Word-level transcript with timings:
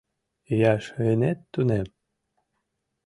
—Ияш 0.53 0.85
ынет 1.09 1.39
тунем? 1.51 1.87